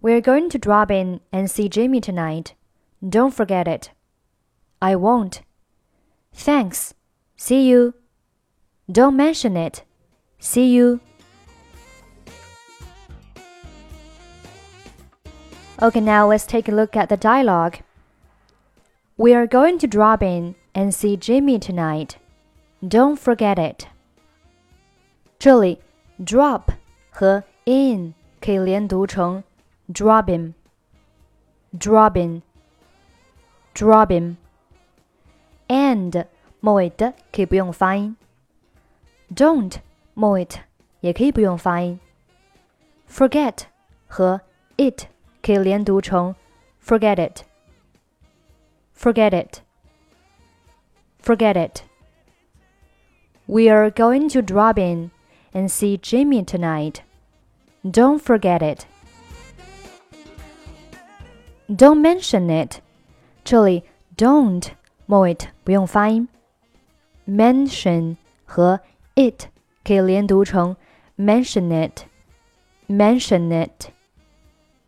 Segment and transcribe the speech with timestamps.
[0.00, 2.54] We're going to drop in and see Jimmy tonight.
[3.06, 3.90] Don't forget it.
[4.80, 5.42] I won't.
[6.32, 6.94] Thanks.
[7.36, 7.94] See you.
[8.90, 9.84] Don't mention it.
[10.38, 11.00] See you.
[15.80, 17.78] Okay, now let's take a look at the dialogue.
[19.17, 22.15] We are going to drop in and see Jimmy tonight.
[22.81, 23.87] Don't forget it.
[25.37, 25.79] 这里
[26.19, 26.73] drop
[27.11, 29.43] 和 in 可以连读成
[29.91, 30.53] dropping,
[31.77, 32.41] dropping,
[33.73, 34.35] dropping.
[35.67, 36.25] and
[36.59, 38.15] 末尾的可以不用发音，
[39.33, 39.77] don't
[40.13, 40.59] 末尾的
[41.01, 41.99] 也可以不用发音。
[43.09, 43.63] forget
[44.07, 44.41] 和
[44.77, 45.07] it
[45.41, 46.35] 可以连读成
[46.83, 47.43] forget it,
[48.97, 49.61] forget it,
[51.19, 51.83] forget it.
[53.47, 55.11] We are going to drop in
[55.53, 57.01] and see Jimmy tonight.
[57.89, 58.85] Don't forget it.
[61.69, 62.81] Don't mention it.
[63.43, 63.83] 这里
[64.15, 64.71] don't
[65.05, 66.27] 末尾不用发音。
[67.27, 68.79] mention 和
[69.15, 69.47] it
[69.83, 70.75] 可以连读成
[71.17, 72.05] mention it,
[72.87, 73.91] mention it,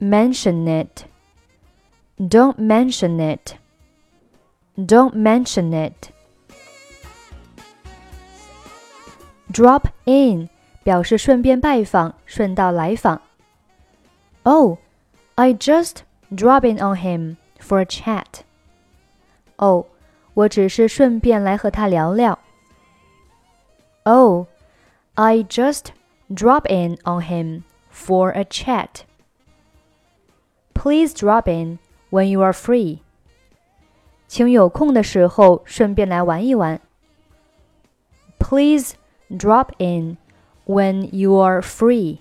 [0.00, 1.04] mention it.
[2.18, 3.56] Don't mention it.
[4.76, 6.10] Don't mention it.
[9.50, 10.48] Drop in
[10.82, 13.20] 表示顺便拜访，顺道来访。
[14.42, 14.78] Oh,
[15.34, 18.42] I just drop in on him for a chat.
[19.56, 19.86] Oh,
[20.34, 22.38] 我只是顺便来和他聊聊。
[24.04, 24.46] Oh,
[25.14, 25.86] I just
[26.28, 29.04] drop in on him for a chat.
[30.74, 31.78] Please drop in
[32.10, 33.00] when you are free.
[34.30, 36.80] 请有空的时候顺便来玩一玩。
[38.38, 38.94] Please
[39.30, 40.18] drop in
[40.66, 42.18] when you are free.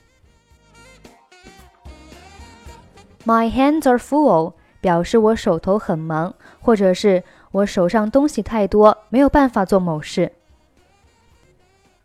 [3.25, 10.31] My hands are full 表示我手头很忙，或者是我手上东西太多，没有办法做某事。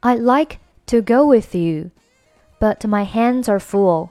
[0.01, 1.91] I'd like to go with you,
[2.59, 4.09] but my hands are full.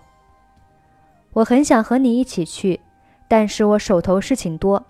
[1.33, 2.79] 我很想和你一起去，
[3.27, 4.85] 但是我手头事情多。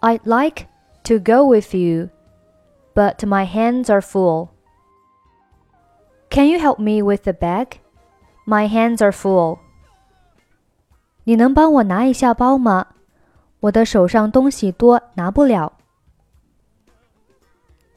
[0.00, 0.66] I'd like
[1.04, 2.10] to go with you,
[2.94, 4.50] but my hands are full.
[6.30, 7.80] Can you help me with the bag?
[8.46, 9.58] My hands are full.
[11.24, 12.86] 你能帮我拿一下包吗？
[13.60, 15.72] 我的手上东西多，拿不了。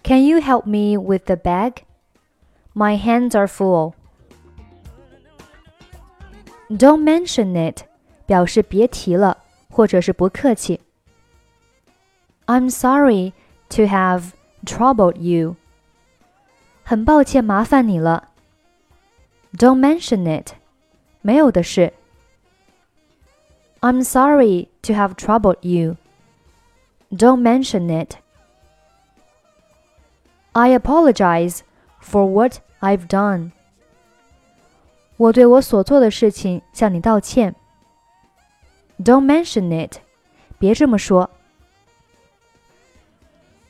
[0.04, 1.84] Can you help me with the bag?
[2.74, 3.94] My hands are full.
[6.70, 7.84] Don't mention it，
[8.26, 9.38] 表示别提了，
[9.70, 10.80] 或者是不客气。
[12.46, 13.34] I'm sorry
[13.70, 14.32] to have
[14.66, 15.56] troubled you.
[16.84, 18.30] 很抱歉麻烦你了。
[19.54, 20.54] Don't mention it，
[21.22, 21.94] 没有的事。
[23.82, 25.98] I'm sorry to have troubled you.
[27.12, 28.18] Don't mention it.
[30.52, 31.62] I apologize
[32.02, 33.52] for what I've done.
[35.18, 37.56] 我对我所做的事情向你道歉。
[39.00, 40.00] Don't mention it.
[40.58, 41.30] 别这么说。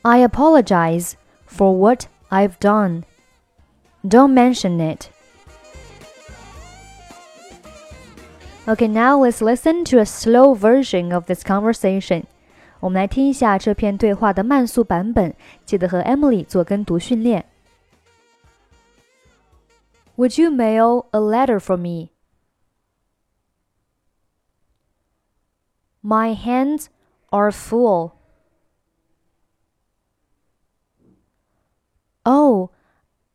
[0.03, 1.15] I apologize
[1.45, 3.03] for what I've done.
[4.07, 5.09] Don't mention it.
[8.67, 12.25] Okay, now let's listen to a slow version of this conversation.
[12.79, 15.35] 我们来听一下这篇对话的慢速版本，
[15.65, 17.45] 记得和 Emily 做跟读训练。
[20.15, 22.11] Would you mail a letter for me?
[26.01, 26.85] My hands
[27.31, 28.11] are full.
[32.26, 32.70] Oh,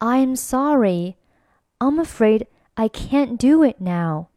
[0.01, 1.17] I'm sorry.
[1.79, 4.29] I'm afraid I can't do it now.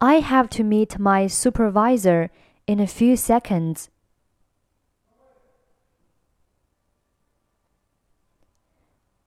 [0.00, 2.30] I have to meet my supervisor
[2.66, 3.88] in a few seconds.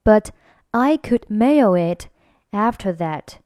[0.04, 0.32] But
[0.74, 2.10] I could mail it
[2.52, 3.40] after that.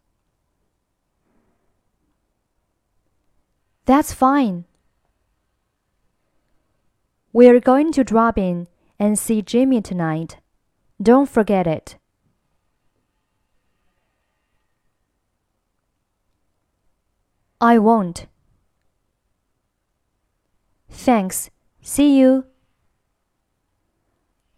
[3.86, 4.66] That's fine.
[7.32, 8.68] We're going to drop in
[8.98, 10.38] and see Jimmy tonight.
[11.02, 11.98] Don't forget it.
[17.62, 18.26] I won't.
[20.90, 21.50] Thanks.
[21.82, 22.46] See you.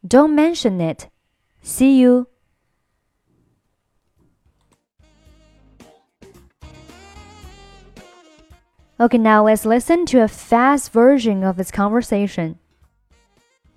[0.08, 1.10] Don't mention it.
[1.62, 2.28] See you.
[9.00, 12.60] Okay, now let's listen to a fast version of this conversation.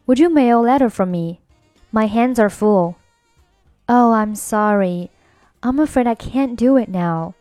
[0.07, 1.41] Would you mail a letter for me?
[1.91, 2.97] My hands are full.
[3.89, 5.11] Oh, I'm sorry.
[5.63, 7.35] I'm afraid I can't do it now.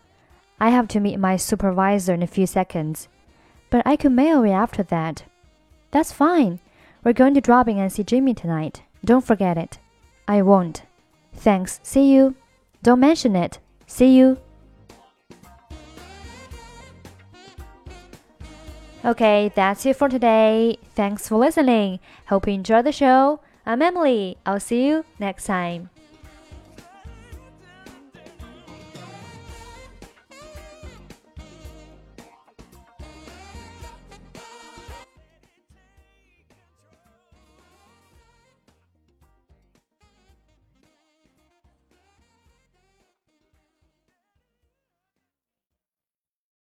[0.59, 3.09] I have to meet my supervisor in a few seconds.
[3.69, 5.23] But I could mail it after that.
[5.91, 6.59] That's fine.
[7.03, 8.81] We're going to drop in and see Jimmy tonight.
[9.03, 9.79] Don't forget it.
[10.25, 10.83] I won't.
[11.33, 11.81] Thanks.
[11.83, 12.35] See you.
[12.81, 13.59] Don't mention it.
[13.87, 14.39] See you.
[19.05, 20.77] Okay, that's it for today.
[20.95, 21.99] Thanks for listening.
[22.27, 23.41] Hope you enjoyed the show.
[23.65, 24.37] I'm Emily.
[24.45, 25.89] I'll see you next time.